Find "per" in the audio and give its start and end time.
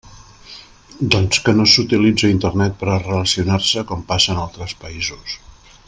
2.81-2.89